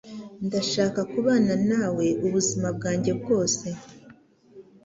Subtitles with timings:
[0.45, 3.65] Ndashaka kubana nawe ubuzima bwanjye bwose.